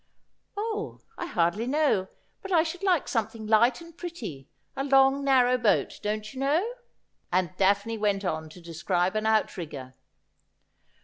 'Oh, 0.57 1.01
I 1.15 1.27
hardly 1.27 1.67
know; 1.67 2.07
but 2.41 2.51
I 2.51 2.63
should 2.63 2.81
like 2.81 3.07
something 3.07 3.45
light 3.45 3.81
and 3.81 3.95
pretty, 3.95 4.49
a 4.75 4.83
long, 4.83 5.23
narrow 5.23 5.59
boat, 5.59 5.99
don't 6.01 6.33
you 6.33 6.39
know*?' 6.39 6.67
and 7.31 7.55
Daphne 7.57 7.99
went 7.99 8.25
on 8.25 8.49
to 8.49 8.61
describe 8.61 9.15
an 9.15 9.27
outrigger. 9.27 9.93